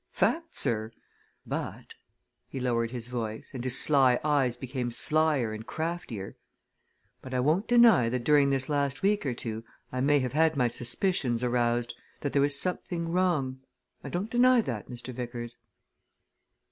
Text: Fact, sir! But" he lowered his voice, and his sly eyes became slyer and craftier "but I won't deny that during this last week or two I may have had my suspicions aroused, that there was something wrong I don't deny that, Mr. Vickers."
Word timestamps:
Fact, 0.13 0.55
sir! 0.55 0.91
But" 1.45 1.93
he 2.49 2.59
lowered 2.59 2.89
his 2.89 3.07
voice, 3.07 3.51
and 3.53 3.63
his 3.63 3.79
sly 3.79 4.19
eyes 4.23 4.57
became 4.57 4.89
slyer 4.89 5.53
and 5.53 5.63
craftier 5.67 6.35
"but 7.21 7.35
I 7.35 7.39
won't 7.39 7.67
deny 7.67 8.09
that 8.09 8.23
during 8.23 8.49
this 8.49 8.67
last 8.67 9.03
week 9.03 9.27
or 9.27 9.35
two 9.35 9.63
I 9.91 10.01
may 10.01 10.19
have 10.19 10.33
had 10.33 10.57
my 10.57 10.69
suspicions 10.69 11.43
aroused, 11.43 11.93
that 12.21 12.33
there 12.33 12.41
was 12.41 12.59
something 12.59 13.09
wrong 13.09 13.59
I 14.03 14.09
don't 14.09 14.31
deny 14.31 14.59
that, 14.61 14.89
Mr. 14.89 15.13
Vickers." 15.13 15.59